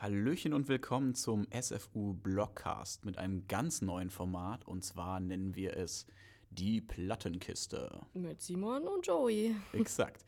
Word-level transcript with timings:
Hallöchen 0.00 0.54
und 0.54 0.66
willkommen 0.68 1.14
zum 1.14 1.46
SFU 1.52 2.14
Blogcast 2.14 3.04
mit 3.04 3.18
einem 3.18 3.46
ganz 3.48 3.82
neuen 3.82 4.08
Format 4.08 4.66
und 4.66 4.82
zwar 4.82 5.20
nennen 5.20 5.54
wir 5.56 5.76
es 5.76 6.06
die 6.48 6.80
Plattenkiste. 6.80 8.00
Mit 8.14 8.40
Simon 8.40 8.88
und 8.88 9.06
Joey. 9.06 9.54
Exakt. 9.74 10.24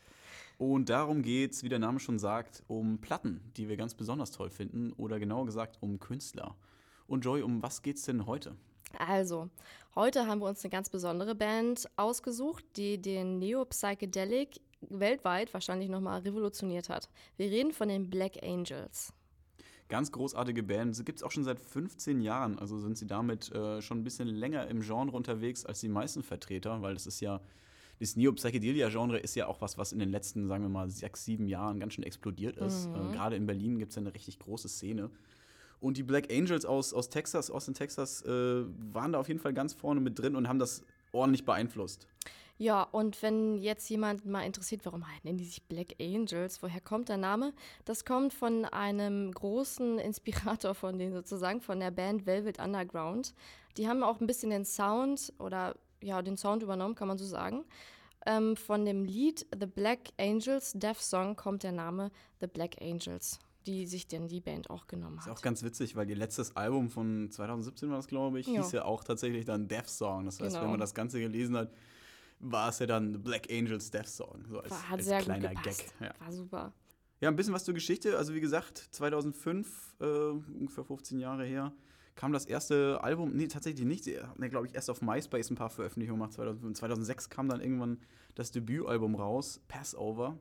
Und 0.58 0.90
darum 0.90 1.22
geht 1.22 1.52
es, 1.52 1.62
wie 1.62 1.70
der 1.70 1.78
Name 1.78 2.00
schon 2.00 2.18
sagt, 2.18 2.62
um 2.66 3.00
Platten, 3.00 3.50
die 3.56 3.66
wir 3.70 3.78
ganz 3.78 3.94
besonders 3.94 4.30
toll 4.30 4.50
finden 4.50 4.92
oder 4.92 5.18
genauer 5.18 5.46
gesagt 5.46 5.78
um 5.80 5.98
Künstler. 5.98 6.54
Und 7.06 7.24
Joey, 7.24 7.40
um 7.40 7.62
was 7.62 7.80
geht's 7.80 8.02
denn 8.02 8.26
heute? 8.26 8.54
Also, 8.98 9.48
heute 9.94 10.26
haben 10.26 10.42
wir 10.42 10.48
uns 10.48 10.62
eine 10.62 10.70
ganz 10.70 10.90
besondere 10.90 11.34
Band 11.34 11.88
ausgesucht, 11.96 12.62
die 12.76 13.00
den 13.00 13.38
Neo-Psychedelic 13.38 14.60
weltweit 14.82 15.54
wahrscheinlich 15.54 15.88
nochmal 15.88 16.20
revolutioniert 16.20 16.90
hat. 16.90 17.08
Wir 17.38 17.46
reden 17.50 17.72
von 17.72 17.88
den 17.88 18.10
Black 18.10 18.42
Angels. 18.42 19.14
Ganz 19.92 20.10
großartige 20.10 20.62
Band. 20.62 20.96
Sie 20.96 21.04
gibt 21.04 21.18
es 21.18 21.22
auch 21.22 21.30
schon 21.30 21.44
seit 21.44 21.60
15 21.60 22.22
Jahren. 22.22 22.58
Also 22.58 22.78
sind 22.78 22.96
sie 22.96 23.06
damit 23.06 23.52
äh, 23.52 23.82
schon 23.82 23.98
ein 23.98 24.04
bisschen 24.04 24.26
länger 24.26 24.66
im 24.68 24.80
Genre 24.80 25.14
unterwegs 25.14 25.66
als 25.66 25.80
die 25.80 25.90
meisten 25.90 26.22
Vertreter, 26.22 26.80
weil 26.80 26.94
das 26.94 27.06
ist 27.06 27.20
ja, 27.20 27.42
das 28.00 28.16
Neo-Psychedelia-Genre 28.16 29.18
ist 29.18 29.34
ja 29.34 29.48
auch 29.48 29.60
was, 29.60 29.76
was 29.76 29.92
in 29.92 29.98
den 29.98 30.08
letzten, 30.08 30.48
sagen 30.48 30.64
wir 30.64 30.70
mal, 30.70 30.88
sechs, 30.88 31.26
sieben 31.26 31.46
Jahren 31.46 31.78
ganz 31.78 31.92
schön 31.92 32.04
explodiert 32.04 32.56
ist. 32.56 32.88
Mhm. 32.88 32.94
Äh, 32.94 33.12
Gerade 33.12 33.36
in 33.36 33.44
Berlin 33.44 33.78
gibt 33.78 33.90
es 33.90 33.96
ja 33.96 34.00
eine 34.00 34.14
richtig 34.14 34.38
große 34.38 34.70
Szene. 34.70 35.10
Und 35.78 35.98
die 35.98 36.04
Black 36.04 36.32
Angels 36.32 36.64
aus, 36.64 36.94
aus 36.94 37.10
Texas, 37.10 37.50
Austin, 37.50 37.74
Texas, 37.74 38.22
äh, 38.22 38.64
waren 38.94 39.12
da 39.12 39.18
auf 39.18 39.28
jeden 39.28 39.40
Fall 39.40 39.52
ganz 39.52 39.74
vorne 39.74 40.00
mit 40.00 40.18
drin 40.18 40.36
und 40.36 40.48
haben 40.48 40.58
das 40.58 40.84
ordentlich 41.12 41.44
beeinflusst. 41.44 42.06
Ja, 42.62 42.84
und 42.84 43.20
wenn 43.22 43.58
jetzt 43.58 43.90
jemand 43.90 44.24
mal 44.24 44.42
interessiert, 44.42 44.84
warum 44.84 45.04
nennen 45.24 45.36
die 45.36 45.44
sich 45.44 45.64
Black 45.64 45.96
Angels, 46.00 46.62
woher 46.62 46.80
kommt 46.80 47.08
der 47.08 47.16
Name? 47.16 47.54
Das 47.84 48.04
kommt 48.04 48.32
von 48.32 48.64
einem 48.66 49.32
großen 49.32 49.98
Inspirator 49.98 50.72
von 50.76 50.96
denen 50.96 51.12
sozusagen, 51.12 51.60
von 51.60 51.80
der 51.80 51.90
Band 51.90 52.24
Velvet 52.24 52.60
Underground. 52.60 53.34
Die 53.76 53.88
haben 53.88 54.04
auch 54.04 54.20
ein 54.20 54.28
bisschen 54.28 54.50
den 54.50 54.64
Sound 54.64 55.32
oder 55.40 55.74
ja, 56.00 56.22
den 56.22 56.36
Sound 56.36 56.62
übernommen, 56.62 56.94
kann 56.94 57.08
man 57.08 57.18
so 57.18 57.24
sagen. 57.24 57.64
Ähm, 58.26 58.54
von 58.54 58.84
dem 58.84 59.04
Lied 59.04 59.44
The 59.58 59.66
Black 59.66 60.10
Angels 60.16 60.70
Death 60.74 61.00
Song 61.00 61.34
kommt 61.34 61.64
der 61.64 61.72
Name 61.72 62.12
The 62.40 62.46
Black 62.46 62.80
Angels 62.80 63.40
die 63.66 63.86
sich 63.86 64.08
denn 64.08 64.26
die 64.26 64.40
Band 64.40 64.70
auch 64.70 64.88
genommen 64.88 65.20
hat. 65.20 65.26
Ist 65.28 65.32
auch 65.32 65.40
ganz 65.40 65.62
witzig, 65.62 65.94
weil 65.94 66.10
ihr 66.10 66.16
letztes 66.16 66.56
Album 66.56 66.90
von 66.90 67.30
2017 67.30 67.90
war 67.90 67.96
das, 67.96 68.08
glaube 68.08 68.40
ich, 68.40 68.48
ja. 68.48 68.60
hieß 68.60 68.72
ja 68.72 68.84
auch 68.84 69.04
tatsächlich 69.04 69.44
dann 69.44 69.68
Death 69.68 69.88
Song. 69.88 70.24
Das 70.24 70.40
heißt, 70.40 70.54
genau. 70.54 70.64
wenn 70.64 70.70
man 70.72 70.80
das 70.80 70.94
Ganze 70.94 71.20
gelesen 71.20 71.56
hat, 71.56 71.70
war 72.42 72.68
es 72.68 72.78
ja 72.80 72.86
dann 72.86 73.22
Black 73.22 73.50
Angels 73.50 73.90
Death 73.90 74.08
Song. 74.08 74.44
So 74.48 74.60
als, 74.60 74.70
war, 74.70 74.84
als 74.90 75.04
sehr 75.04 75.20
kleiner 75.20 75.54
Gag. 75.54 75.86
Ja. 76.00 76.12
War 76.18 76.32
super. 76.32 76.72
Ja, 77.20 77.28
ein 77.28 77.36
bisschen 77.36 77.54
was 77.54 77.64
zur 77.64 77.74
Geschichte. 77.74 78.18
Also 78.18 78.34
wie 78.34 78.40
gesagt, 78.40 78.88
2005, 78.90 79.94
äh, 80.00 80.04
ungefähr 80.04 80.84
15 80.84 81.20
Jahre 81.20 81.44
her, 81.44 81.72
kam 82.14 82.32
das 82.32 82.44
erste 82.44 83.00
Album, 83.02 83.32
nee, 83.32 83.46
tatsächlich 83.46 83.86
nicht. 83.86 84.04
Sie 84.04 84.20
haben, 84.20 84.50
glaube 84.50 84.66
ich, 84.66 84.74
erst 84.74 84.90
auf 84.90 85.00
MySpace 85.00 85.50
ein 85.50 85.54
paar 85.54 85.70
Veröffentlichungen 85.70 86.20
gemacht. 86.20 86.34
2005. 86.34 86.78
2006 86.78 87.30
kam 87.30 87.48
dann 87.48 87.60
irgendwann 87.60 87.98
das 88.34 88.50
Debütalbum 88.50 89.14
raus, 89.14 89.60
Passover. 89.68 90.36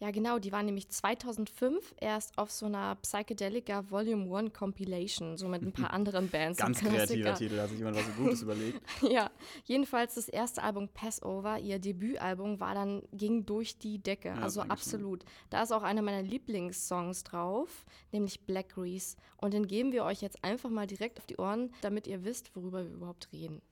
Ja, 0.00 0.10
genau, 0.10 0.38
die 0.38 0.52
waren 0.52 0.66
nämlich 0.66 0.88
2005 0.88 1.94
erst 2.00 2.36
auf 2.38 2.50
so 2.50 2.66
einer 2.66 2.96
Psychedelica 2.96 3.90
Volume 3.90 4.36
1 4.36 4.52
Compilation, 4.52 5.36
so 5.36 5.48
mit 5.48 5.62
ein 5.62 5.72
paar 5.72 5.90
anderen 5.92 6.28
Bands. 6.28 6.58
Ganz 6.58 6.80
kreativer 6.80 7.34
Titel, 7.34 7.56
da 7.56 7.62
hat 7.62 7.70
sich 7.70 7.78
jemand 7.78 7.96
was 7.96 8.16
Gutes 8.16 8.42
überlegt. 8.42 8.80
ja, 9.02 9.30
jedenfalls 9.64 10.14
das 10.14 10.28
erste 10.28 10.62
Album 10.62 10.88
Passover, 10.88 11.58
ihr 11.58 11.78
Debütalbum, 11.78 12.60
war 12.60 12.74
dann, 12.74 13.02
ging 13.12 13.46
durch 13.46 13.78
die 13.78 13.98
Decke, 13.98 14.28
ja, 14.28 14.36
also 14.36 14.62
absolut. 14.62 15.24
Da 15.50 15.62
ist 15.62 15.72
auch 15.72 15.82
einer 15.82 16.02
meiner 16.02 16.22
Lieblingssongs 16.22 17.24
drauf, 17.24 17.86
nämlich 18.12 18.40
Black 18.46 18.70
Grease. 18.70 19.16
Und 19.36 19.54
den 19.54 19.66
geben 19.66 19.92
wir 19.92 20.04
euch 20.04 20.20
jetzt 20.20 20.44
einfach 20.44 20.70
mal 20.70 20.86
direkt 20.86 21.18
auf 21.18 21.26
die 21.26 21.36
Ohren, 21.36 21.72
damit 21.80 22.06
ihr 22.06 22.24
wisst, 22.24 22.54
worüber 22.54 22.84
wir 22.84 22.92
überhaupt 22.92 23.28
reden. 23.32 23.62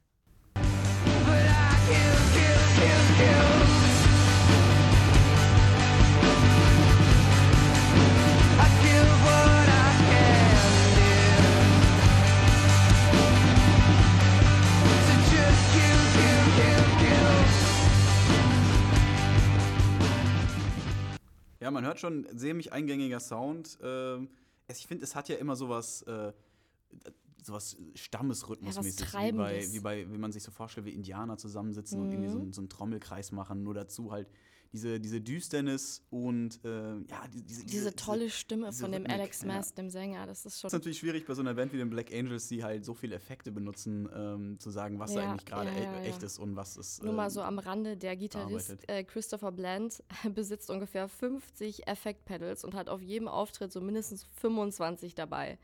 But 0.55 1.43
I 1.43 1.77
kill, 1.87 1.97
kill, 2.33 2.77
kill, 2.77 3.17
kill. 3.17 3.86
Ja, 21.67 21.73
man 21.73 21.85
hört 21.85 21.99
schon, 21.99 22.29
ziemlich 22.39 22.73
eingängiger 22.73 23.19
Sound. 23.19 23.77
Ähm, 23.83 24.29
ich 24.69 24.87
finde, 24.87 25.03
es 25.03 25.17
hat 25.17 25.29
ja 25.29 25.35
immer 25.35 25.57
sowas, 25.57 26.03
äh, 26.03 26.33
sowas 27.43 27.77
Stammesrhythmusmäßig, 27.97 29.13
ja, 29.13 29.25
wie, 29.25 29.33
bei, 29.33 29.67
wie, 29.73 29.81
bei, 29.81 30.13
wie 30.13 30.17
man 30.17 30.31
sich 30.31 30.45
so 30.45 30.53
vorstellt, 30.53 30.87
wie 30.87 30.93
Indianer 30.93 31.39
zusammensitzen 31.39 31.99
mhm. 31.99 32.05
und 32.05 32.13
irgendwie 32.13 32.31
so, 32.31 32.39
mhm. 32.39 32.53
so 32.53 32.61
einen 32.61 32.69
Trommelkreis 32.69 33.33
machen. 33.33 33.65
Nur 33.65 33.75
dazu 33.75 34.13
halt 34.13 34.29
diese, 34.77 35.01
diese 35.01 35.23
Düsternis 35.23 36.03
und 36.11 36.61
äh, 36.65 36.69
ja, 36.69 37.25
diese, 37.33 37.45
diese, 37.45 37.65
diese, 37.65 37.97
tolle 37.97 38.29
Stimme 38.29 38.69
diese 38.69 38.83
von 38.83 38.93
dem 38.93 39.03
Rhythmik, 39.03 39.19
Alex 39.21 39.45
Mass, 39.45 39.71
ja. 39.71 39.77
dem 39.77 39.89
Sänger, 39.91 40.27
das 40.27 40.45
ist 40.45 40.61
schon. 40.61 40.69
Das 40.69 40.75
ist 40.75 40.79
natürlich 40.79 40.99
schwierig 40.99 41.27
bei 41.27 41.33
so 41.33 41.41
einer 41.41 41.55
Band 41.55 41.73
wie 41.73 41.79
den 41.79 41.89
Black 41.89 42.13
Angels, 42.13 42.49
die 42.49 42.63
halt 42.63 42.85
so 42.85 42.93
viele 42.93 43.17
Effekte 43.17 43.51
benutzen, 43.51 44.09
ähm, 44.15 44.59
zu 44.59 44.71
sagen, 44.71 44.99
was 44.99 45.15
ja, 45.15 45.23
da 45.23 45.31
eigentlich 45.31 45.47
gerade 45.47 45.71
ja, 45.71 46.01
e 46.03 46.09
echt 46.09 46.23
ist 46.23 46.39
und 46.39 46.57
was 46.57 46.77
ist. 46.77 47.03
Nur 47.03 47.15
mal 47.15 47.31
so 47.31 47.41
ähm, 47.41 47.47
am 47.47 47.59
Rande, 47.59 47.97
der 47.97 48.17
Gitarrist 48.17 48.77
äh, 48.89 49.03
Christopher 49.03 49.53
Bland 49.53 50.03
besitzt 50.35 50.71
ungefähr 50.71 51.09
50 51.09 51.89
Effekt-Pedals 51.89 52.65
und 52.65 52.75
hat 52.75 52.91
auf 52.91 53.01
jedem 53.01 53.29
Auftritt 53.29 53.73
so 53.73 53.81
mindestens 53.81 54.25
25 54.41 55.15
dabei. 55.15 55.59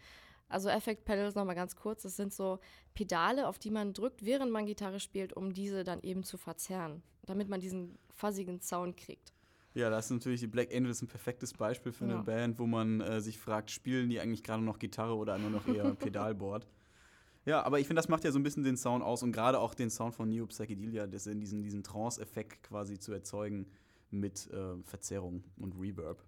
Also 0.53 0.69
Effect 0.69 1.05
Pedals 1.05 1.35
nochmal 1.35 1.55
ganz 1.55 1.77
kurz, 1.77 2.03
das 2.03 2.17
sind 2.17 2.33
so 2.33 2.59
Pedale, 2.95 3.49
auf 3.49 3.59
die 3.59 3.71
man 3.71 3.93
drückt, 3.93 4.25
während 4.25 4.53
man 4.53 4.67
Gitarre 4.67 5.01
spielt, 5.01 5.33
um 5.33 5.53
diese 5.53 5.85
dann 5.85 6.01
eben 6.03 6.25
zu 6.25 6.37
verzerren, 6.37 7.03
damit 7.27 7.49
man 7.49 7.61
diesen 7.61 7.99
fuzzigen 8.11 8.61
Sound 8.61 8.97
kriegt. 8.97 9.33
Ja, 9.75 9.89
da 9.89 9.99
ist 9.99 10.11
natürlich 10.11 10.41
die 10.41 10.47
Black 10.47 10.75
Angels 10.75 11.01
ein 11.01 11.09
perfektes 11.09 11.55
Beispiel 11.55 11.93
für 11.93 12.05
eine 12.05 12.15
ja. 12.15 12.23
Band, 12.23 12.59
wo 12.59 12.67
man 12.67 13.01
äh, 13.01 13.21
sich 13.21 13.39
fragt, 13.39 13.71
spielen 13.71 14.11
die 14.11 14.21
eigentlich 14.21 14.43
gerade 14.43 14.63
noch 14.63 14.79
Gitarre 14.79 15.17
oder 15.17 15.39
nur 15.39 15.51
noch 15.51 15.67
eher 15.67 15.95
Pedalboard? 15.95 16.67
Ja, 17.45 17.63
aber 17.63 17.81
ich 17.81 17.87
finde, 17.87 17.99
das 17.99 18.09
macht 18.09 18.25
ja 18.25 18.31
so 18.31 18.39
ein 18.39 18.43
bisschen 18.43 18.63
den 18.63 18.77
Sound 18.77 19.03
aus 19.03 19.23
und 19.23 19.33
gerade 19.33 19.59
auch 19.59 19.75
den 19.75 19.91
Sound 19.91 20.15
von 20.15 20.29
Neo 20.29 20.47
Psychedelia, 20.47 21.07
das 21.07 21.25
diesen, 21.25 21.63
diesen 21.63 21.83
Trance-Effekt 21.83 22.63
quasi 22.63 22.99
zu 22.99 23.13
erzeugen 23.13 23.67
mit 24.11 24.49
äh, 24.51 24.77
Verzerrung 24.85 25.43
und 25.57 25.75
Reverb. 25.81 26.23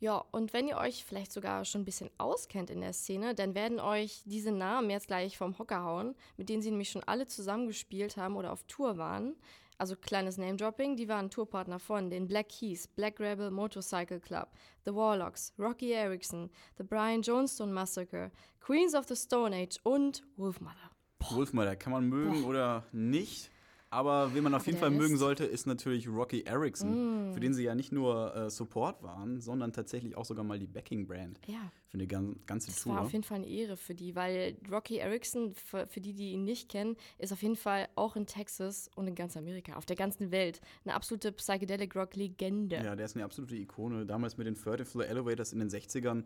Ja, 0.00 0.24
und 0.30 0.52
wenn 0.52 0.68
ihr 0.68 0.76
euch 0.76 1.04
vielleicht 1.04 1.32
sogar 1.32 1.64
schon 1.64 1.80
ein 1.80 1.84
bisschen 1.84 2.10
auskennt 2.18 2.70
in 2.70 2.80
der 2.80 2.92
Szene, 2.92 3.34
dann 3.34 3.56
werden 3.56 3.80
euch 3.80 4.22
diese 4.24 4.52
Namen 4.52 4.90
jetzt 4.90 5.08
gleich 5.08 5.36
vom 5.36 5.58
Hocker 5.58 5.82
hauen, 5.82 6.14
mit 6.36 6.48
denen 6.48 6.62
sie 6.62 6.70
nämlich 6.70 6.90
schon 6.90 7.02
alle 7.04 7.26
zusammengespielt 7.26 8.16
haben 8.16 8.36
oder 8.36 8.52
auf 8.52 8.62
Tour 8.64 8.96
waren. 8.96 9.34
Also 9.76 9.96
kleines 9.96 10.38
Name-Dropping, 10.38 10.96
die 10.96 11.08
waren 11.08 11.30
Tourpartner 11.30 11.78
von 11.78 12.10
den 12.10 12.26
Black 12.26 12.48
Keys, 12.48 12.88
Black 12.88 13.20
Rebel 13.20 13.50
Motorcycle 13.50 14.20
Club, 14.20 14.48
The 14.84 14.94
Warlocks, 14.94 15.52
Rocky 15.58 15.92
Erickson, 15.92 16.50
The 16.76 16.84
Brian 16.84 17.22
Jonestown 17.22 17.72
Massacre, 17.72 18.30
Queens 18.60 18.94
of 18.94 19.06
the 19.06 19.16
Stone 19.16 19.54
Age 19.54 19.78
und 19.82 20.24
Wolfmother. 20.36 20.90
Wolfmother 21.30 21.76
kann 21.76 21.92
man 21.92 22.08
mögen 22.08 22.42
Boah. 22.42 22.48
oder 22.48 22.84
nicht. 22.92 23.50
Aber 23.90 24.34
wen 24.34 24.44
man 24.44 24.54
auf 24.54 24.66
jeden 24.66 24.78
Fall 24.78 24.90
mögen 24.90 25.16
sollte, 25.16 25.44
ist 25.44 25.66
natürlich 25.66 26.08
Rocky 26.08 26.42
Erickson, 26.42 27.30
mm. 27.30 27.32
für 27.32 27.40
den 27.40 27.54
sie 27.54 27.64
ja 27.64 27.74
nicht 27.74 27.90
nur 27.90 28.34
äh, 28.36 28.50
Support 28.50 29.02
waren, 29.02 29.40
sondern 29.40 29.72
tatsächlich 29.72 30.14
auch 30.16 30.26
sogar 30.26 30.44
mal 30.44 30.58
die 30.58 30.66
Backing-Brand 30.66 31.40
ja. 31.46 31.72
für 31.86 31.94
eine 31.94 32.06
gan 32.06 32.36
ganze 32.46 32.70
das 32.70 32.82
Tour. 32.82 32.92
Das 32.92 32.98
war 32.98 33.06
auf 33.06 33.12
jeden 33.12 33.24
Fall 33.24 33.38
eine 33.38 33.46
Ehre 33.46 33.78
für 33.78 33.94
die, 33.94 34.14
weil 34.14 34.58
Rocky 34.70 34.98
Erickson, 34.98 35.54
für, 35.54 35.86
für, 35.86 36.02
die, 36.02 36.12
die 36.12 36.32
ihn 36.32 36.44
nicht 36.44 36.68
kennen, 36.68 36.96
ist 37.16 37.32
auf 37.32 37.42
jeden 37.42 37.56
Fall 37.56 37.88
auch 37.94 38.14
in 38.14 38.26
Texas 38.26 38.90
und 38.94 39.06
in 39.06 39.14
ganz 39.14 39.38
Amerika, 39.38 39.74
auf 39.76 39.86
der 39.86 39.96
ganzen 39.96 40.30
Welt, 40.30 40.60
eine 40.84 40.94
absolute 40.94 41.32
Psychedelic 41.32 41.96
Rock-Legende. 41.96 42.76
Ja, 42.76 42.94
der 42.94 43.06
ist 43.06 43.16
eine 43.16 43.24
absolute 43.24 43.56
Ikone. 43.56 44.04
Damals 44.04 44.36
mit 44.36 44.46
den 44.46 44.54
30 44.54 44.86
Floor 44.86 45.06
Elevators 45.06 45.54
in 45.54 45.60
den 45.60 45.70
60ern, 45.70 46.24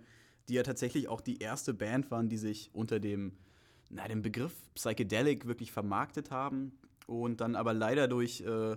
die 0.49 0.55
ja 0.55 0.65
tatsächlich 0.65 1.07
auch 1.07 1.21
die 1.21 1.39
erste 1.39 1.75
Band 1.75 2.11
waren, 2.11 2.29
die 2.29 2.39
sich 2.39 2.71
unter 2.73 2.99
dem 2.99 3.37
na, 3.89 4.09
den 4.09 4.23
Begriff 4.23 4.55
Psychedelic 4.75 5.47
wirklich 5.47 5.71
vermarktet 5.71 6.31
haben 6.31 6.73
und 7.07 7.41
dann 7.41 7.57
aber 7.57 7.73
leider 7.73 8.09
durch, 8.09 8.41
äh, 8.41 8.77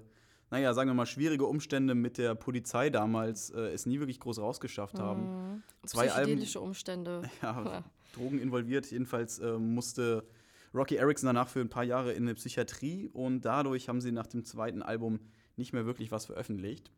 naja, 0.51 0.73
sagen 0.73 0.89
wir 0.89 0.93
mal, 0.93 1.05
schwierige 1.05 1.45
Umstände 1.45 1.95
mit 1.95 2.17
der 2.17 2.35
Polizei 2.35 2.89
damals 2.89 3.49
äh, 3.49 3.73
es 3.73 3.85
nie 3.85 3.99
wirklich 3.99 4.19
groß 4.19 4.39
rausgeschafft 4.39 4.99
haben. 4.99 5.21
Mhm. 5.21 5.63
Zwei 5.85 6.07
Psychedelische 6.07 6.59
Alben, 6.59 6.67
Umstände. 6.67 7.21
Ja, 7.41 7.63
ja, 7.63 7.83
Drogen 8.13 8.39
involviert. 8.39 8.89
Jedenfalls 8.91 9.39
äh, 9.39 9.57
musste 9.57 10.25
Rocky 10.73 10.95
Erickson 10.95 11.27
danach 11.27 11.47
für 11.49 11.61
ein 11.61 11.69
paar 11.69 11.83
Jahre 11.83 12.13
in 12.13 12.23
eine 12.23 12.35
Psychiatrie 12.35 13.09
und 13.13 13.41
dadurch 13.41 13.87
haben 13.89 14.01
sie 14.01 14.11
nach 14.11 14.27
dem 14.27 14.43
zweiten 14.43 14.81
Album 14.83 15.19
nicht 15.55 15.73
mehr 15.73 15.85
wirklich 15.85 16.11
was 16.11 16.25
veröffentlicht. 16.25 16.91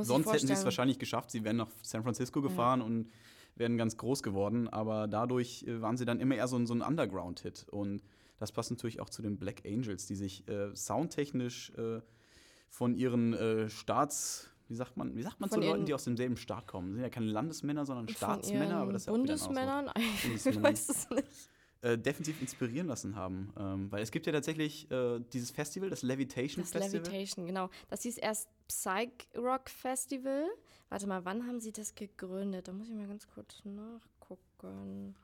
Sonst 0.00 0.32
hätten 0.32 0.46
sie 0.46 0.52
es 0.52 0.64
wahrscheinlich 0.64 0.98
geschafft. 0.98 1.30
Sie 1.30 1.44
wären 1.44 1.56
nach 1.56 1.68
San 1.82 2.02
Francisco 2.02 2.42
gefahren 2.42 2.80
ja. 2.80 2.86
und 2.86 3.10
wären 3.54 3.78
ganz 3.78 3.96
groß 3.96 4.22
geworden, 4.22 4.68
aber 4.68 5.06
dadurch 5.06 5.64
äh, 5.66 5.80
waren 5.80 5.96
sie 5.96 6.04
dann 6.04 6.20
immer 6.20 6.34
eher 6.34 6.48
so, 6.48 6.64
so 6.66 6.74
ein 6.74 6.82
Underground-Hit. 6.82 7.66
Und 7.70 8.02
das 8.38 8.52
passt 8.52 8.70
natürlich 8.70 9.00
auch 9.00 9.10
zu 9.10 9.22
den 9.22 9.38
Black 9.38 9.64
Angels, 9.64 10.06
die 10.06 10.16
sich 10.16 10.46
äh, 10.48 10.74
soundtechnisch 10.74 11.70
äh, 11.76 12.00
von 12.68 12.94
ihren 12.94 13.34
äh, 13.34 13.68
Starts 13.68 14.50
wie 14.68 14.74
sagt 14.74 14.96
man, 14.96 15.14
wie 15.14 15.22
sagt 15.22 15.40
man 15.40 15.48
Von 15.48 15.62
zu 15.62 15.68
Leuten, 15.68 15.86
die 15.86 15.94
aus 15.94 16.04
demselben 16.04 16.36
Staat 16.36 16.66
kommen? 16.66 16.94
Sind 16.94 17.02
ja 17.02 17.08
keine 17.08 17.26
Landesmänner, 17.26 17.86
sondern 17.86 18.08
Staatsmänner, 18.08 18.78
aber 18.78 18.92
das 18.92 19.02
ist 19.02 19.06
ja. 19.06 19.12
Bundesmännern? 19.12 19.90
Ich 20.34 20.62
weiß 20.62 20.88
es 20.88 21.10
nicht. 21.10 21.28
äh, 21.82 21.96
definitiv 21.96 22.40
inspirieren 22.40 22.88
lassen 22.88 23.14
haben. 23.14 23.52
Ähm, 23.56 23.92
weil 23.92 24.02
es 24.02 24.10
gibt 24.10 24.26
ja 24.26 24.32
tatsächlich 24.32 24.90
äh, 24.90 25.20
dieses 25.32 25.50
Festival, 25.52 25.88
das 25.88 26.02
Levitation 26.02 26.64
Das 26.64 26.72
Festival. 26.72 27.06
Levitation, 27.06 27.46
genau. 27.46 27.70
Das 27.88 28.02
hieß 28.02 28.18
erst 28.18 28.48
Psych 28.66 29.28
Rock 29.36 29.70
Festival. 29.70 30.46
Warte 30.88 31.06
mal, 31.06 31.24
wann 31.24 31.46
haben 31.46 31.60
sie 31.60 31.72
das 31.72 31.94
gegründet? 31.94 32.66
Da 32.66 32.72
muss 32.72 32.88
ich 32.88 32.94
mal 32.94 33.06
ganz 33.06 33.26
kurz 33.28 33.62
nachgucken. 33.64 35.14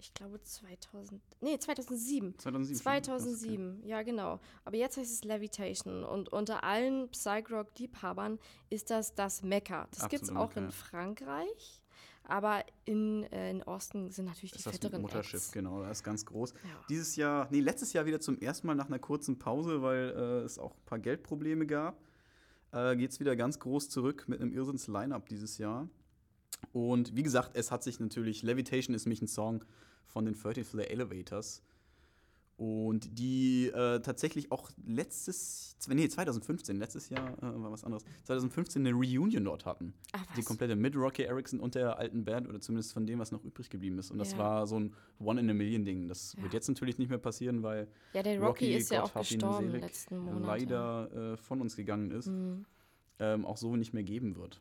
Ich 0.00 0.14
glaube 0.14 0.40
2000. 0.40 1.20
Nee, 1.40 1.58
2007. 1.58 2.38
2007. 2.38 2.76
schon. 2.76 2.82
2007, 2.82 3.82
ja 3.84 4.02
genau. 4.02 4.38
Aber 4.64 4.76
jetzt 4.76 4.96
heißt 4.96 5.12
es 5.12 5.24
Levitation 5.24 6.04
und 6.04 6.28
unter 6.32 6.62
allen 6.62 7.08
Psych-Rock-Liebhabern 7.10 8.38
ist 8.70 8.90
das 8.90 9.14
das 9.14 9.42
Mekka. 9.42 9.88
Das 9.90 10.08
gibt 10.08 10.22
es 10.22 10.30
auch 10.30 10.54
in 10.54 10.70
Frankreich, 10.70 11.82
aber 12.22 12.64
in, 12.84 13.24
äh, 13.24 13.50
in 13.50 13.62
Osten 13.64 14.10
sind 14.10 14.26
natürlich 14.26 14.52
Das 14.52 14.62
die 14.62 14.68
ist 14.68 14.74
das 14.74 14.82
fetteren 14.82 15.02
Mutterschiff, 15.02 15.40
Acts. 15.40 15.52
genau, 15.52 15.82
das 15.82 15.98
ist 15.98 16.04
ganz 16.04 16.24
groß. 16.26 16.52
Ja. 16.52 16.84
Dieses 16.88 17.16
Jahr, 17.16 17.48
nee, 17.50 17.60
letztes 17.60 17.92
Jahr 17.92 18.06
wieder 18.06 18.20
zum 18.20 18.38
ersten 18.38 18.68
Mal 18.68 18.74
nach 18.74 18.86
einer 18.86 19.00
kurzen 19.00 19.38
Pause, 19.38 19.82
weil 19.82 20.10
äh, 20.10 20.44
es 20.44 20.58
auch 20.60 20.74
ein 20.76 20.84
paar 20.86 20.98
Geldprobleme 21.00 21.66
gab. 21.66 22.00
Äh, 22.70 22.96
Geht 22.96 23.10
es 23.10 23.18
wieder 23.18 23.34
ganz 23.34 23.58
groß 23.58 23.88
zurück 23.88 24.26
mit 24.28 24.40
einem 24.40 24.52
Irrsinns-Line-Up 24.52 25.28
dieses 25.28 25.58
Jahr. 25.58 25.88
Und 26.72 27.16
wie 27.16 27.22
gesagt, 27.22 27.56
es 27.56 27.70
hat 27.70 27.82
sich 27.82 27.98
natürlich, 27.98 28.42
Levitation 28.42 28.94
ist 28.94 29.06
nämlich 29.06 29.22
ein 29.22 29.28
Song 29.28 29.64
von 30.08 30.24
den 30.24 30.34
30 30.34 30.66
Flare 30.66 30.90
Elevators. 30.90 31.62
Und 32.56 33.16
die 33.20 33.68
äh, 33.68 34.00
tatsächlich 34.00 34.50
auch 34.50 34.68
letztes, 34.84 35.76
nee, 35.88 36.08
2015, 36.08 36.76
letztes 36.76 37.08
Jahr 37.08 37.38
äh, 37.38 37.42
war 37.42 37.70
was 37.70 37.84
anderes, 37.84 38.04
2015 38.24 38.84
eine 38.84 38.96
Reunion 38.96 39.44
dort 39.44 39.64
hatten. 39.64 39.94
Ach, 40.10 40.26
Die 40.34 40.38
was? 40.38 40.44
komplette 40.44 40.74
mit 40.74 40.96
Rocky 40.96 41.22
Erickson 41.22 41.60
und 41.60 41.76
der 41.76 41.98
alten 42.00 42.24
Band 42.24 42.48
oder 42.48 42.60
zumindest 42.60 42.92
von 42.94 43.06
dem, 43.06 43.20
was 43.20 43.30
noch 43.30 43.44
übrig 43.44 43.70
geblieben 43.70 43.96
ist. 44.00 44.10
Und 44.10 44.18
das 44.18 44.32
Ja. 44.32 44.38
war 44.38 44.66
so 44.66 44.80
ein 44.80 44.92
One-in-a-Million-Ding. 45.20 46.08
Das 46.08 46.34
Ja. 46.36 46.42
wird 46.42 46.52
jetzt 46.52 46.66
natürlich 46.66 46.98
nicht 46.98 47.10
mehr 47.10 47.18
passieren, 47.18 47.62
weil 47.62 47.86
Ja, 48.12 48.24
der 48.24 48.40
Rocky, 48.40 48.74
ist 48.74 48.90
ja 48.90 49.02
Gott 49.02 49.10
auch 49.10 49.14
hab 49.14 49.30
ihn 49.30 49.38
gestorben 49.38 49.70
letzten 49.78 50.18
Monat. 50.18 50.42
leider 50.42 51.12
äh, 51.34 51.36
von 51.36 51.60
uns 51.60 51.76
gegangen 51.76 52.10
ist, 52.10 52.26
Mhm. 52.26 52.64
ähm, 53.20 53.44
auch 53.46 53.56
so 53.56 53.76
nicht 53.76 53.94
mehr 53.94 54.02
geben 54.02 54.34
wird. 54.34 54.60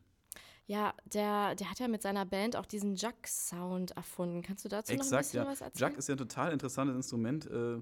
Ja, 0.68 0.94
der, 1.14 1.56
der 1.56 1.72
hat 1.72 1.80
ja 1.80 1.88
mit 1.88 2.02
seiner 2.02 2.26
Band 2.26 2.58
auch 2.58 2.66
diesen 2.66 2.96
Jack-Sound 2.96 3.92
erfunden. 3.92 4.42
Kannst 4.42 4.66
du 4.66 4.70
dazu 4.70 4.92
noch 4.92 5.00
ein 5.00 5.02
Exakt, 5.02 5.24
bisschen 5.24 5.44
ja. 5.44 5.50
was 5.50 5.62
erzählen? 5.62 5.90
Jack 5.90 5.98
ist 5.98 6.10
ja 6.10 6.16
ein 6.16 6.18
total 6.18 6.52
interessantes 6.52 6.96
Instrument. 6.96 7.46
Äh, 7.50 7.82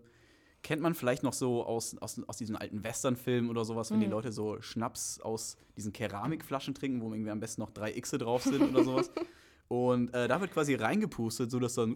kennt 0.61 0.81
man 0.83 0.93
vielleicht 0.93 1.23
noch 1.23 1.33
so 1.33 1.63
aus, 1.65 1.97
aus, 1.97 2.21
aus 2.27 2.37
diesen 2.37 2.55
alten 2.55 2.83
Western-Filmen 2.83 3.49
oder 3.49 3.65
sowas, 3.65 3.91
wenn 3.91 3.99
die 3.99 4.05
Mhm. 4.05 4.11
Leute 4.11 4.31
so 4.31 4.61
Schnaps 4.61 5.19
aus 5.19 5.57
diesen 5.75 5.93
Keramikflaschen 5.93 6.75
trinken, 6.75 7.01
wo 7.01 7.11
irgendwie 7.11 7.31
am 7.31 7.39
besten 7.39 7.61
noch 7.61 7.71
drei 7.71 7.91
Xe 7.91 8.17
drauf 8.19 8.43
sind 8.43 8.61
oder 8.61 8.83
sowas. 8.83 9.11
Und 9.67 10.13
äh, 10.13 10.27
da 10.27 10.39
wird 10.41 10.51
quasi 10.51 10.75
reingepustet, 10.75 11.49
sodass 11.49 11.73
dann 11.73 11.95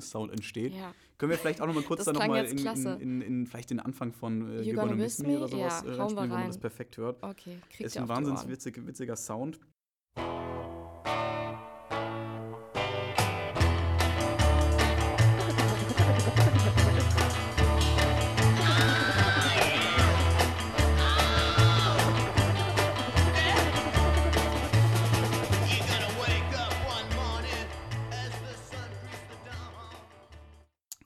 Sound 0.00 0.32
entsteht. 0.32 0.74
ja. 0.74 0.92
Können 1.18 1.30
wir 1.30 1.38
vielleicht 1.38 1.60
auch 1.60 1.66
noch 1.66 1.74
mal 1.74 1.82
kurz 1.82 2.04
Das 2.04 2.06
dann 2.06 2.14
noch 2.14 2.20
klang 2.20 2.30
mal 2.30 2.44
jetzt 2.44 2.60
in, 2.60 3.00
in, 3.00 3.00
in, 3.00 3.20
in 3.20 3.46
vielleicht 3.46 3.70
den 3.70 3.80
Anfang 3.80 4.12
von 4.12 4.58
äh, 4.58 4.62
You 4.62 4.74
Gonna 4.74 4.94
Miss 4.94 5.18
Me 5.20 5.38
oder 5.38 5.48
sowas 5.48 5.82
Ja, 5.86 5.92
äh, 5.92 5.94
reinspielen, 5.94 6.30
wo 6.30 6.34
man 6.34 6.46
das 6.46 6.58
perfekt 6.58 6.96
hört. 6.98 7.22
Okay, 7.22 7.58
kriegt 7.70 7.86
Ist 7.86 7.96
ein 7.96 8.08
wahnsinnig 8.08 8.48
witzig, 8.48 8.86
witziger 8.86 9.16
Sound. 9.16 9.58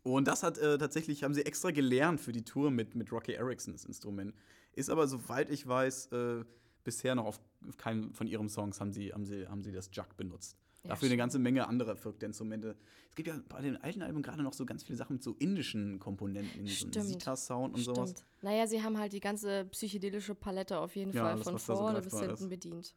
Und 0.02 0.26
das 0.28 0.42
hat 0.42 0.58
äh, 0.58 0.78
tatsächlich, 0.78 1.22
haben 1.24 1.34
sie 1.34 1.44
extra 1.44 1.70
gelernt 1.70 2.20
für 2.20 2.32
die 2.32 2.44
Tour 2.44 2.70
mit, 2.70 2.94
mit 2.94 3.12
Rocky 3.12 3.32
Erickson, 3.32 3.72
das 3.74 3.84
Instrument. 3.84 4.34
Ist 4.72 4.88
aber, 4.88 5.06
soweit 5.06 5.50
ich 5.50 5.66
weiß, 5.66 6.06
äh, 6.12 6.44
bisher 6.84 7.14
noch 7.14 7.26
auf 7.26 7.40
keinem 7.76 8.14
von 8.14 8.26
ihren 8.26 8.48
Songs 8.48 8.80
haben 8.80 8.92
sie, 8.92 9.12
haben 9.12 9.26
sie, 9.26 9.46
haben 9.46 9.62
sie 9.62 9.72
das 9.72 9.90
Jug 9.92 10.16
benutzt. 10.16 10.56
Ja, 10.82 10.90
Dafür 10.90 11.06
eine 11.06 11.08
stimmt. 11.10 11.18
ganze 11.18 11.38
Menge 11.38 11.68
anderer 11.68 11.94
verrückte 11.96 12.24
Instrumente. 12.24 12.74
Es 13.10 13.14
gibt 13.14 13.28
ja 13.28 13.38
bei 13.50 13.60
den 13.60 13.76
alten 13.76 14.00
Alben 14.00 14.22
gerade 14.22 14.42
noch 14.42 14.54
so 14.54 14.64
ganz 14.64 14.82
viele 14.82 14.96
Sachen 14.96 15.14
mit 15.16 15.22
so 15.22 15.34
indischen 15.38 15.98
Komponenten, 15.98 16.50
irgendwie 16.54 16.72
so 16.72 16.88
Stimmt. 16.88 17.06
Sitar-Sound 17.06 17.74
und 17.74 17.82
sowas. 17.82 18.10
Stimmt. 18.12 18.24
Naja, 18.40 18.66
sie 18.66 18.82
haben 18.82 18.96
halt 18.96 19.12
die 19.12 19.20
ganze 19.20 19.66
psychedelische 19.66 20.34
Palette 20.34 20.78
auf 20.78 20.96
jeden 20.96 21.12
Ja, 21.12 21.24
Fall 21.36 21.42
von 21.42 21.58
vorne 21.58 22.00
bis 22.00 22.18
hinten 22.18 22.48
bedient. 22.48 22.94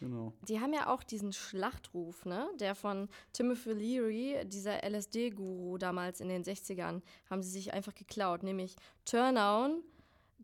Genau. 0.00 0.32
Die 0.48 0.60
haben 0.60 0.72
ja 0.72 0.92
auch 0.92 1.02
diesen 1.04 1.32
Schlachtruf, 1.32 2.24
ne? 2.24 2.48
Der 2.58 2.74
von 2.74 3.08
Timothy 3.32 3.72
Leary, 3.72 4.44
dieser 4.46 4.82
LSD-Guru 4.82 5.78
damals 5.78 6.20
in 6.20 6.28
den 6.28 6.42
60ern, 6.42 7.02
haben 7.30 7.42
sie 7.42 7.50
sich 7.50 7.72
einfach 7.72 7.94
geklaut, 7.94 8.42
nämlich 8.42 8.74
Turn 9.04 9.36
on, 9.36 9.82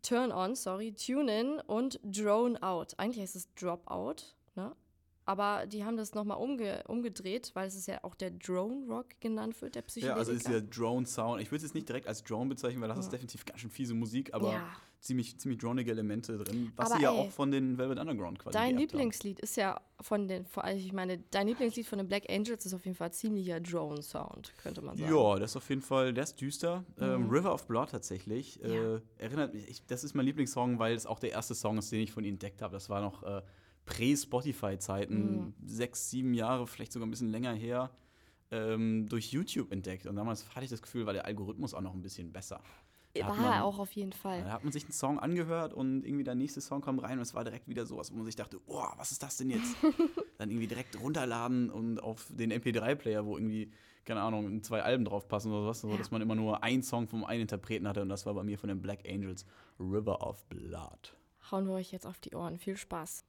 Turn 0.01 0.31
on, 0.31 0.55
sorry, 0.55 0.93
Tune 0.93 1.39
in 1.39 1.59
und 1.59 1.99
Drone 2.03 2.61
out. 2.63 2.97
Eigentlich 2.97 3.21
heißt 3.21 3.35
es 3.35 3.53
Drop 3.55 3.89
out? 3.91 4.35
Aber 5.29 5.67
die 5.67 5.85
haben 5.85 5.95
das 5.95 6.15
nochmal 6.15 6.37
umge 6.37 6.83
umgedreht, 6.87 7.51
weil 7.53 7.67
es 7.67 7.75
ist 7.75 7.87
ja 7.87 8.03
auch 8.03 8.15
der 8.15 8.31
Drone 8.31 8.87
Rock 8.87 9.09
genannt 9.19 9.61
wird, 9.61 9.75
der 9.75 9.83
Ja, 9.83 9.85
Psychedelika. 9.87 10.19
also 10.19 10.31
ist 10.31 10.47
dieser 10.47 10.61
Drone-Sound. 10.61 11.39
Ich 11.39 11.49
würde 11.51 11.57
es 11.57 11.63
jetzt 11.63 11.75
nicht 11.75 11.87
direkt 11.87 12.07
als 12.07 12.23
Drone 12.23 12.49
bezeichnen, 12.49 12.81
weil 12.81 12.87
das 12.89 12.97
ist 12.97 13.11
definitiv 13.13 13.45
ganz 13.45 13.59
schön 13.59 13.69
fiese 13.69 13.93
Musik, 13.93 14.33
aber 14.33 14.53
Ja. 14.53 14.67
ziemlich, 15.01 15.37
ziemlich 15.39 15.59
dronige 15.59 15.91
Elemente 15.91 16.35
drin, 16.39 16.73
was 16.75 16.87
Aber 16.89 16.97
sie 16.97 17.03
ja 17.03 17.11
ey, 17.13 17.17
auch 17.19 17.29
von 17.31 17.51
den 17.51 17.77
Velvet 17.77 17.99
Underground 17.99 18.39
quasi 18.39 18.53
Dein 18.57 18.75
geerbt 18.75 18.91
haben. 18.93 18.97
Lieblingslied 18.99 19.39
ist 19.39 19.55
ja 19.55 19.79
von 20.01 20.27
den, 20.27 20.47
ich 20.75 20.93
meine, 20.93 21.19
dein 21.29 21.47
Lieblingslied 21.47 21.85
von 21.85 21.99
den 21.99 22.07
Black 22.07 22.23
Angels 22.27 22.65
ist 22.65 22.73
auf 22.73 22.83
jeden 22.85 22.97
Fall 22.97 23.13
ziemlicher 23.13 23.59
Drone-Sound, 23.59 24.53
könnte 24.57 24.81
man 24.81 24.97
sagen. 24.97 25.13
Ja, 25.13 25.35
das 25.37 25.51
ist 25.51 25.57
auf 25.57 25.69
jeden 25.69 25.83
Fall, 25.83 26.11
der 26.11 26.23
ist 26.23 26.41
düster. 26.41 26.85
Ähm, 26.99 27.25
Mhm. 27.27 27.29
River 27.29 27.53
of 27.53 27.67
Blood 27.67 27.91
tatsächlich. 27.91 28.55
Ja. 28.63 28.95
Äh, 28.95 29.01
erinnert 29.19 29.53
mich, 29.53 29.69
ich, 29.69 29.85
das 29.85 30.03
ist 30.03 30.15
mein 30.15 30.25
Lieblingssong, 30.25 30.79
weil 30.79 30.95
es 30.95 31.05
auch 31.05 31.19
der 31.19 31.31
erste 31.33 31.53
Song 31.53 31.77
ist, 31.77 31.91
den 31.91 31.99
ich 32.01 32.11
von 32.11 32.23
ihnen 32.23 32.33
entdeckt 32.33 32.63
habe. 32.63 32.73
Das 32.73 32.89
war 32.89 33.01
noch 33.01 33.21
äh, 33.21 33.43
Prä-Spotify-Zeiten, 33.89 35.35
Mhm. 35.45 35.53
sechs, 35.65 36.09
sieben 36.09 36.33
Jahre, 36.33 36.67
vielleicht 36.67 36.93
sogar 36.93 37.07
ein 37.07 37.11
bisschen 37.11 37.29
länger 37.31 37.53
her, 37.53 37.89
ähm, 38.51 39.07
durch 39.09 39.31
YouTube 39.31 39.71
entdeckt. 39.71 40.05
Und 40.07 40.15
damals 40.15 40.49
hatte 40.55 40.63
ich 40.65 40.71
das 40.71 40.81
Gefühl, 40.81 41.05
war 41.05 41.13
der 41.13 41.25
Algorithmus 41.25 41.73
auch 41.73 41.81
noch 41.81 41.93
ein 41.93 42.01
bisschen 42.01 42.31
besser. 42.31 42.61
Da 43.15 43.27
War 43.27 43.35
man- 43.35 43.45
er 43.53 43.65
auch 43.65 43.79
auf 43.79 43.91
jeden 43.93 44.13
Fall. 44.13 44.43
Da 44.43 44.51
hat 44.51 44.63
man 44.63 44.71
sich 44.71 44.83
einen 44.83 44.91
Song 44.93 45.19
angehört 45.19 45.73
und 45.73 46.05
irgendwie 46.05 46.23
der 46.23 46.35
nächste 46.35 46.61
Song 46.61 46.81
kam 46.81 46.99
rein 46.99 47.17
und 47.17 47.23
es 47.23 47.33
war 47.33 47.43
direkt 47.43 47.67
wieder 47.67 47.85
sowas, 47.85 48.11
wo 48.11 48.15
man 48.17 48.25
sich 48.25 48.35
dachte, 48.35 48.59
oh, 48.67 48.85
was 48.97 49.11
ist 49.11 49.23
das 49.23 49.37
denn 49.37 49.49
jetzt? 49.49 49.75
Dann 50.37 50.51
irgendwie 50.51 50.67
direkt 50.67 50.99
runterladen 51.01 51.69
und 51.71 51.99
auf 52.01 52.27
den 52.29 52.51
MP3-Player, 52.51 53.25
wo 53.25 53.35
irgendwie, 53.37 53.71
keine 54.05 54.21
Ahnung, 54.21 54.61
zwei 54.63 54.83
Alben 54.83 55.05
draufpassen 55.05 55.51
oder 55.51 55.61
sowas, 55.63 55.81
so 55.81 55.89
Ja. 55.89 55.97
dass 55.97 56.11
man 56.11 56.21
immer 56.21 56.35
nur 56.35 56.63
einen 56.63 56.83
Song 56.83 57.07
vom 57.07 57.23
einen 57.25 57.41
Interpreten 57.41 57.87
hatte 57.87 58.01
und 58.03 58.09
das 58.09 58.25
war 58.27 58.35
bei 58.35 58.43
mir 58.43 58.57
von 58.59 58.69
den 58.69 58.81
Black 58.81 58.99
Angels, 59.09 59.43
River 59.79 60.21
of 60.25 60.45
Blood. 60.47 61.15
Hauen 61.51 61.67
wir 61.67 61.73
euch 61.73 61.91
jetzt 61.91 62.05
auf 62.05 62.19
die 62.19 62.35
Ohren. 62.35 62.57
Viel 62.57 62.77
Spaß. 62.77 63.23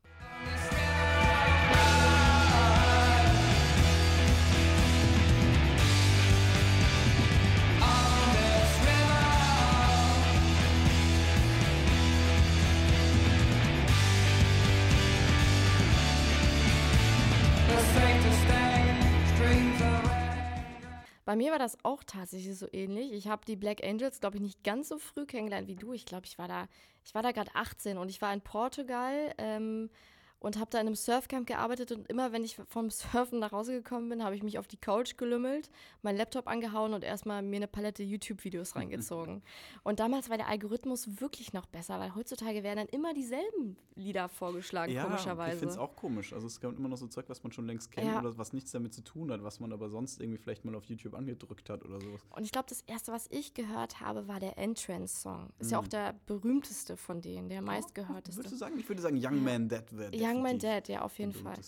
Bei 21.30 21.36
mir 21.36 21.52
war 21.52 21.60
das 21.60 21.78
auch 21.84 22.02
tatsächlich 22.02 22.58
so 22.58 22.66
ähnlich. 22.72 23.12
Ich 23.12 23.28
habe 23.28 23.44
die 23.46 23.54
Black 23.54 23.84
Angels, 23.84 24.18
glaube 24.18 24.38
ich, 24.38 24.42
nicht 24.42 24.64
ganz 24.64 24.88
so 24.88 24.98
früh 24.98 25.26
kennengelernt 25.26 25.68
wie 25.68 25.76
du. 25.76 25.92
Ich 25.92 26.04
glaube, 26.04 26.26
ich 26.26 26.36
war 26.38 26.48
da, 26.48 26.66
ich 27.04 27.14
war 27.14 27.22
da 27.22 27.30
gerade 27.30 27.54
18 27.54 27.98
und 27.98 28.08
ich 28.08 28.20
war 28.20 28.34
in 28.34 28.40
Portugal 28.40 29.32
ähm, 29.38 29.90
und 30.40 30.58
habe 30.58 30.70
da 30.70 30.80
in 30.80 30.86
einem 30.86 30.96
Surfcamp 30.96 31.46
gearbeitet 31.46 31.92
und 31.92 32.08
immer, 32.08 32.32
wenn 32.32 32.42
ich 32.44 32.56
vom 32.68 32.90
Surfen 32.90 33.38
nach 33.38 33.52
Hause 33.52 33.72
gekommen 33.72 34.08
bin, 34.08 34.24
habe 34.24 34.34
ich 34.34 34.42
mich 34.42 34.58
auf 34.58 34.66
die 34.66 34.76
Couch 34.78 35.16
gelümmelt, 35.16 35.70
meinen 36.02 36.16
Laptop 36.16 36.48
angehauen 36.48 36.94
und 36.94 37.04
erstmal 37.04 37.42
mir 37.42 37.56
eine 37.56 37.68
Palette 37.68 38.02
YouTube-Videos 38.02 38.74
reingezogen. 38.74 39.42
Und 39.82 40.00
damals 40.00 40.28
war 40.30 40.36
der 40.36 40.48
Algorithmus 40.48 41.20
wirklich 41.20 41.52
noch 41.52 41.66
besser, 41.66 41.98
weil 42.00 42.14
heutzutage 42.14 42.62
werden 42.62 42.78
dann 42.78 42.88
immer 42.88 43.12
dieselben 43.14 43.76
Lieder 43.94 44.28
vorgeschlagen, 44.28 44.92
ich 44.92 45.00
komischerweise. 45.02 45.58
finde 45.58 45.72
es 45.74 45.78
auch 45.78 45.94
komisch. 45.94 46.32
Also 46.32 46.46
es 46.46 46.60
gab 46.60 46.76
immer 46.76 46.88
noch 46.88 46.96
so 46.96 47.06
Zeug, 47.06 47.26
was 47.28 47.42
man 47.42 47.52
schon 47.52 47.66
längst 47.66 47.90
kennt 47.92 48.06
Ja. 48.06 48.20
oder 48.20 48.36
was 48.38 48.52
nichts 48.52 48.70
damit 48.72 48.94
zu 48.94 49.02
tun 49.02 49.30
hat, 49.30 49.42
was 49.42 49.60
man 49.60 49.72
aber 49.72 49.88
sonst 49.90 50.20
irgendwie 50.20 50.38
vielleicht 50.38 50.64
mal 50.64 50.74
auf 50.74 50.84
YouTube 50.84 51.14
angedrückt 51.14 51.68
hat 51.68 51.84
oder 51.84 52.00
sowas. 52.00 52.22
Und 52.30 52.44
ich 52.44 52.52
glaube, 52.52 52.66
das 52.68 52.80
erste, 52.82 53.12
was 53.12 53.26
ich 53.30 53.52
gehört 53.54 54.00
habe, 54.00 54.26
war 54.26 54.40
der 54.40 54.56
Entrance-Song. 54.58 55.50
Ist 55.58 55.70
ja 55.70 55.78
auch 55.78 55.88
der 55.88 56.14
berühmteste 56.26 56.96
von 56.96 57.20
denen, 57.20 57.48
der 57.48 57.60
meistgehörteste. 57.62 58.38
Würdest 58.38 58.54
du 58.54 58.58
sagen? 58.58 58.78
Ich 58.78 58.88
würde 58.88 59.02
sagen, 59.02 59.18
Young 59.22 59.42
Man 59.44 59.68
Dead 59.68 59.84
wäre 59.92 60.10
Young 60.30 60.42
Man 60.42 60.58
Dead, 60.58 60.86
ja, 60.88 61.02
auf 61.02 61.18
jeden 61.18 61.32
Fall. 61.32 61.58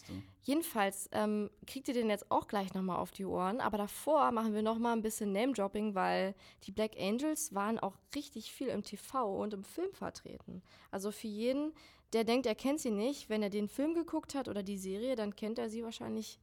Jedenfalls 0.42 1.09
ähm, 1.12 1.50
kriegt 1.66 1.88
ihr 1.88 1.95
den 1.95 2.11
jetzt 2.11 2.31
auch 2.31 2.49
gleich 2.49 2.75
nochmal 2.75 2.97
auf 2.97 3.12
die 3.12 3.25
Ohren, 3.25 3.61
aber 3.61 3.78
davor 3.78 4.33
machen 4.33 4.54
wir 4.54 4.62
nochmal 4.62 4.95
ein 4.95 5.02
bisschen 5.02 5.33
Name-Dropping, 5.33 5.95
weil 5.95 6.35
die 6.64 6.73
Black 6.73 6.92
Angels 6.99 7.54
waren 7.54 7.78
auch 7.78 7.95
richtig 8.14 8.52
viel 8.52 8.69
im 8.69 8.83
TV 8.83 9.40
und 9.40 9.54
im 9.54 9.64
Film 9.64 9.92
vertreten. 9.92 10.62
Also 10.90 11.12
für 11.12 11.28
jeden, 11.28 11.73
der 12.12 12.25
denkt, 12.25 12.47
er 12.47 12.54
kennt 12.54 12.81
sie 12.81 12.90
nicht. 12.90 13.28
Wenn 13.28 13.42
er 13.42 13.50
den 13.50 13.69
Film 13.69 13.95
geguckt 13.95 14.35
hat 14.35 14.49
oder 14.49 14.62
die 14.62 14.78
Serie, 14.78 15.14
dann 15.16 15.37
kennt 15.37 15.59
er 15.59 15.69
sie 15.69 15.85
wahrscheinlich 15.85 16.38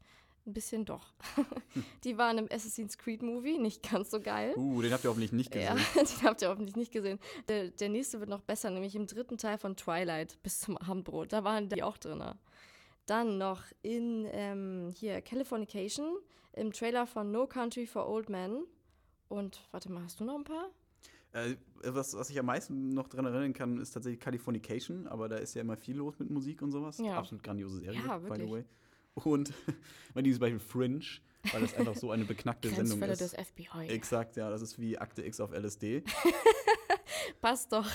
ein 0.49 0.53
bisschen 0.53 0.85
doch. 0.85 1.13
die 2.03 2.17
waren 2.17 2.37
im 2.37 2.47
Assassin's 2.51 2.97
Creed 2.97 3.21
Movie, 3.21 3.57
nicht 3.57 3.89
ganz 3.89 4.11
so 4.11 4.19
geil. 4.19 4.53
Uh, 4.57 4.81
den 4.81 4.91
habt 4.91 5.03
ihr 5.03 5.09
hoffentlich 5.09 5.31
nicht 5.31 5.55
Ja, 5.55 5.73
gesehen. 5.73 6.05
den 6.21 6.27
habt 6.27 6.41
ihr 6.41 6.49
hoffentlich 6.49 6.75
nicht 6.75 6.91
gesehen. 6.91 7.19
Der, 7.47 7.69
der 7.69 7.89
nächste 7.89 8.19
wird 8.19 8.29
noch 8.29 8.41
besser, 8.41 8.69
nämlich 8.69 8.95
im 8.95 9.07
dritten 9.07 9.37
Teil 9.37 9.57
von 9.57 9.75
Twilight 9.75 10.41
bis 10.43 10.59
zum 10.59 10.77
Abendbrot. 10.77 11.31
Da 11.31 11.43
waren 11.43 11.69
die 11.69 11.83
auch 11.83 11.97
drin. 11.97 12.23
Dann 13.05 13.37
noch 13.37 13.63
in 13.81 14.27
ähm, 14.31 14.91
hier 14.95 15.21
Californication, 15.21 16.17
im 16.53 16.73
Trailer 16.73 17.07
von 17.07 17.31
No 17.31 17.47
Country 17.47 17.85
for 17.85 18.07
Old 18.07 18.29
Men. 18.29 18.65
Und 19.29 19.67
warte 19.71 19.91
mal, 19.91 20.03
hast 20.03 20.19
du 20.19 20.25
noch 20.25 20.35
ein 20.35 20.43
paar? 20.43 20.69
Äh, 21.31 21.55
was, 21.83 22.15
was 22.15 22.29
ich 22.29 22.39
am 22.39 22.47
meisten 22.47 22.89
noch 22.89 23.07
dran 23.07 23.25
erinnern 23.25 23.53
kann, 23.53 23.79
ist 23.79 23.91
tatsächlich 23.91 24.19
Californication, 24.19 25.07
aber 25.07 25.29
da 25.29 25.37
ist 25.37 25.53
ja 25.53 25.61
immer 25.61 25.77
viel 25.77 25.95
los 25.97 26.17
mit 26.17 26.29
Musik 26.29 26.61
und 26.61 26.71
sowas. 26.71 26.97
Ja. 26.97 27.17
Absolut 27.17 27.43
grandiose 27.43 27.79
Serie, 27.79 28.01
Ja, 28.05 28.17
by 28.17 28.35
the 28.37 28.49
way. 28.49 28.65
Und 29.25 29.53
mein 30.13 30.23
Lieblings 30.25 30.39
Beispiel 30.39 30.59
Fringe, 30.59 31.05
weil 31.51 31.61
das 31.61 31.73
einfach 31.75 31.95
so 31.95 32.11
eine 32.11 32.25
beknackte 32.25 32.69
Sendung 32.75 33.01
ist. 33.03 33.21
des 33.21 33.33
FBI. 33.33 33.87
Exakt, 33.87 34.35
ja, 34.35 34.49
das 34.49 34.61
ist 34.61 34.79
wie 34.79 34.97
Akte 34.97 35.23
X 35.25 35.39
auf 35.39 35.51
LSD. 35.51 36.03
Passt 37.41 37.71
doch. 37.71 37.87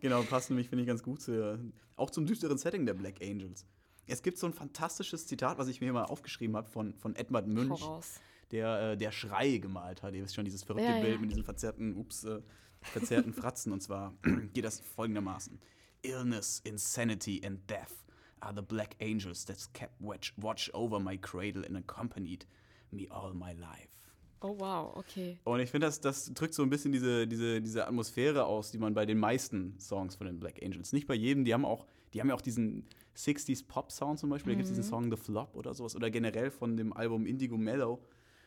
genau, 0.00 0.22
passt 0.22 0.50
nämlich, 0.50 0.68
finde 0.68 0.82
ich, 0.82 0.88
ganz 0.88 1.02
gut 1.02 1.20
zu, 1.20 1.58
auch 1.96 2.10
zum 2.10 2.26
düsteren 2.26 2.58
Setting 2.58 2.84
der 2.86 2.94
Black 2.94 3.22
Angels. 3.22 3.64
Es 4.06 4.22
gibt 4.22 4.38
so 4.38 4.46
ein 4.46 4.52
fantastisches 4.52 5.26
Zitat, 5.26 5.58
was 5.58 5.68
ich 5.68 5.80
mir 5.80 5.92
mal 5.92 6.04
aufgeschrieben 6.04 6.56
habe 6.56 6.68
von, 6.68 6.94
von 6.94 7.16
Edmund 7.16 7.48
Münch, 7.48 7.80
Voraus. 7.80 8.20
der 8.50 8.92
äh, 8.92 8.96
der 8.96 9.10
Schrei 9.12 9.56
gemalt 9.58 10.02
hat. 10.02 10.14
Ihr 10.14 10.22
wisst 10.22 10.34
schon, 10.34 10.44
dieses 10.44 10.62
verrückte 10.62 10.88
Ja, 10.90 10.96
ja. 10.98 11.02
Bild 11.02 11.20
mit 11.20 11.30
diesen 11.30 11.42
verzerrten, 11.44 11.96
ups, 11.96 12.24
äh, 12.24 12.40
verzerrten 12.82 13.32
Fratzen. 13.32 13.72
Und 13.72 13.82
zwar 13.82 14.14
geht 14.52 14.64
das 14.64 14.80
folgendermaßen: 14.80 15.58
Illness, 16.02 16.60
insanity 16.64 17.40
and 17.44 17.68
death 17.68 18.04
are 18.40 18.54
the 18.54 18.62
black 18.62 18.96
angels 19.00 19.44
that 19.46 19.58
kept 19.72 20.00
watch, 20.00 20.32
watch 20.36 20.70
over 20.74 21.00
my 21.00 21.16
cradle 21.16 21.64
and 21.64 21.76
accompanied 21.76 22.46
me 22.92 23.08
all 23.10 23.32
my 23.34 23.52
life. 23.52 23.96
Oh 24.42 24.54
wow, 24.58 24.92
okay. 24.96 25.38
Und 25.44 25.60
ich 25.60 25.70
finde, 25.70 25.86
das, 25.86 26.00
das 26.00 26.32
drückt 26.34 26.54
so 26.54 26.62
ein 26.62 26.70
bisschen 26.70 26.92
diese, 26.92 27.26
diese, 27.26 27.60
diese 27.62 27.86
Atmosphäre 27.86 28.44
aus, 28.44 28.70
die 28.70 28.78
man 28.78 28.92
bei 28.92 29.06
den 29.06 29.18
meisten 29.18 29.78
Songs 29.80 30.14
von 30.16 30.26
den 30.26 30.38
Black 30.38 30.62
Angels, 30.62 30.92
nicht 30.92 31.06
bei 31.06 31.14
jedem, 31.14 31.44
die 31.44 31.54
haben 31.54 31.64
auch, 31.64 31.86
die 32.12 32.20
haben 32.20 32.28
ja 32.28 32.34
auch 32.34 32.42
diesen 32.42 32.86
60s 33.16 33.66
Pop-Sound 33.66 34.18
zum 34.18 34.28
Beispiel, 34.28 34.52
da 34.52 34.56
gibt 34.58 34.68
es 34.68 34.74
diesen 34.74 34.88
Song 34.88 35.10
The 35.10 35.16
Flop 35.16 35.56
oder 35.56 35.72
sowas, 35.72 35.96
oder 35.96 36.10
generell 36.10 36.50
von 36.50 36.76
dem 36.76 36.92
Album 36.92 37.24
Indigo 37.24 37.56
Mellow 37.56 38.02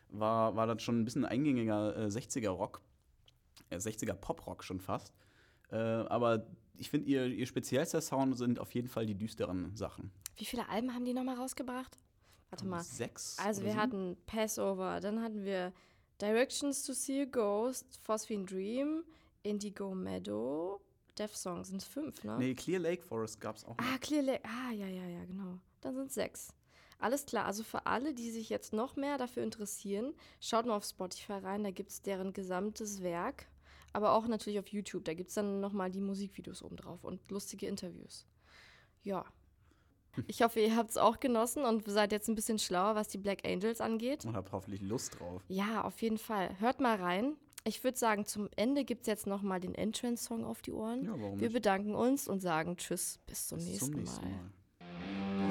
war, 0.09 0.55
war 0.55 0.67
das 0.67 0.83
schon 0.83 1.01
ein 1.01 1.05
bisschen 1.05 1.25
eingängiger 1.25 1.95
äh, 1.97 2.05
60er 2.05 2.49
Rock, 2.49 2.81
äh, 3.71 3.77
60er 3.77 4.13
Pop-Rock 4.13 4.63
schon 4.63 4.79
fast. 4.79 5.11
Äh, 5.71 5.75
aber 5.75 6.45
ich 6.77 6.89
finde, 6.89 7.07
ihr, 7.07 7.25
ihr 7.27 7.45
speziellster 7.45 8.01
Sound 8.01 8.37
sind 8.37 8.59
auf 8.59 8.73
jeden 8.73 8.87
Fall 8.87 9.05
die 9.05 9.15
düsteren 9.15 9.75
Sachen. 9.75 10.11
Wie 10.37 10.45
viele 10.45 10.69
Alben 10.69 10.93
haben 10.93 11.05
die 11.05 11.13
nochmal 11.13 11.35
rausgebracht? 11.35 11.99
Warte 12.49 12.65
mal. 12.65 12.81
Sechs? 12.81 13.37
Also 13.39 13.63
wir 13.63 13.71
sieben? 13.71 13.81
hatten 13.81 14.17
Passover, 14.25 14.99
dann 14.99 15.21
hatten 15.21 15.43
wir 15.43 15.73
Directions 16.21 16.83
to 16.83 16.93
See 16.93 17.21
a 17.21 17.25
Ghost, 17.25 17.99
Phosphine 18.01 18.45
Dream, 18.45 19.03
Indigo 19.43 19.93
Meadow, 19.93 20.81
Death 21.17 21.35
Song 21.35 21.63
sind 21.63 21.83
fünf, 21.83 22.23
ne? 22.23 22.37
Nee, 22.37 22.53
Clear 22.53 22.79
Lake 22.79 23.03
Forest 23.03 23.39
gab 23.39 23.57
es 23.57 23.65
auch 23.65 23.77
noch. 23.77 23.85
Ah, 23.85 23.97
Clear 23.99 24.23
Lake, 24.23 24.43
ah, 24.45 24.71
ja, 24.71 24.87
ja, 24.87 25.05
ja, 25.05 25.25
genau. 25.25 25.59
Dann 25.81 25.95
sind 25.95 26.11
sechs. 26.11 26.53
Alles 26.97 27.25
klar, 27.25 27.45
also 27.45 27.63
für 27.63 27.85
alle, 27.85 28.13
die 28.13 28.31
sich 28.31 28.49
jetzt 28.49 28.73
noch 28.73 28.97
mehr 28.97 29.17
dafür 29.17 29.43
interessieren, 29.43 30.13
schaut 30.41 30.65
mal 30.65 30.75
auf 30.75 30.83
Spotify 30.83 31.33
rein, 31.33 31.63
da 31.63 31.71
gibt 31.71 31.91
es 31.91 32.01
deren 32.01 32.33
gesamtes 32.33 33.01
Werk, 33.01 33.47
aber 33.93 34.13
auch 34.13 34.27
natürlich 34.27 34.59
auf 34.59 34.67
YouTube, 34.67 35.05
da 35.05 35.13
gibt 35.13 35.29
es 35.29 35.35
dann 35.35 35.59
nochmal 35.59 35.89
die 35.89 36.01
Musikvideos 36.01 36.63
oben 36.63 36.75
drauf 36.77 37.03
und 37.03 37.29
lustige 37.29 37.67
Interviews. 37.67 38.25
Ja. 39.03 39.25
Ich 40.27 40.41
hoffe, 40.41 40.59
ihr 40.59 40.75
habt 40.75 40.89
es 40.89 40.97
auch 40.97 41.19
genossen 41.19 41.63
und 41.63 41.87
seid 41.87 42.11
jetzt 42.11 42.27
ein 42.27 42.35
bisschen 42.35 42.59
schlauer, 42.59 42.95
was 42.95 43.07
die 43.07 43.17
Black 43.17 43.45
Angels 43.47 43.79
angeht. 43.79 44.25
Und 44.25 44.35
hab 44.35 44.51
hoffentlich 44.51 44.81
Lust 44.81 45.19
drauf. 45.19 45.43
Ja, 45.47 45.83
auf 45.83 46.01
jeden 46.01 46.17
Fall. 46.17 46.59
Hört 46.59 46.81
mal 46.81 46.97
rein. 46.97 47.35
Ich 47.63 47.83
würde 47.83 47.97
sagen, 47.97 48.25
zum 48.25 48.49
Ende 48.55 48.85
gibt 48.85 49.01
es 49.01 49.07
jetzt 49.07 49.27
noch 49.27 49.41
mal 49.41 49.59
den 49.59 49.75
Entrance-Song 49.75 50.45
auf 50.45 50.61
die 50.61 50.71
Ohren. 50.71 51.03
Ja, 51.03 51.11
warum 51.11 51.39
Wir 51.39 51.47
nicht? 51.49 51.53
bedanken 51.53 51.93
uns 51.93 52.27
und 52.27 52.39
sagen 52.39 52.77
Tschüss, 52.77 53.19
bis 53.27 53.47
zum, 53.47 53.57
Bis 53.59 53.67
nächsten, 53.67 53.91
zum 53.91 53.99
nächsten 53.99 54.25
Mal. 54.25 54.31
Mal. 54.31 54.51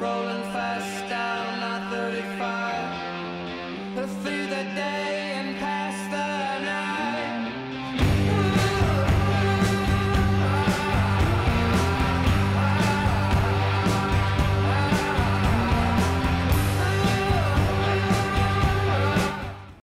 Rolling 0.01 0.43
fast 0.53 1.11
down 1.11 1.59
I 1.61 1.81
35. 3.95 5.08